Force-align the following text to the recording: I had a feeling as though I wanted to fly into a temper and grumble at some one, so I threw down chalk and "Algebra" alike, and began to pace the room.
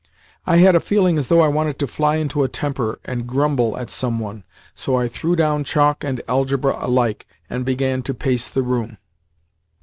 I 0.47 0.57
had 0.57 0.75
a 0.75 0.79
feeling 0.79 1.19
as 1.19 1.27
though 1.27 1.41
I 1.41 1.47
wanted 1.47 1.77
to 1.77 1.85
fly 1.85 2.15
into 2.15 2.41
a 2.41 2.47
temper 2.47 2.97
and 3.05 3.27
grumble 3.27 3.77
at 3.77 3.91
some 3.91 4.17
one, 4.17 4.43
so 4.73 4.95
I 4.95 5.07
threw 5.07 5.35
down 5.35 5.63
chalk 5.63 6.03
and 6.03 6.23
"Algebra" 6.27 6.75
alike, 6.79 7.27
and 7.51 7.63
began 7.63 8.01
to 8.01 8.15
pace 8.15 8.49
the 8.49 8.63
room. 8.63 8.97